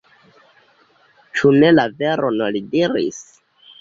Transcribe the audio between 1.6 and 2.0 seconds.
la